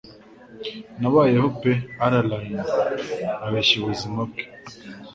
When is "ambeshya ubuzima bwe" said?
3.45-4.43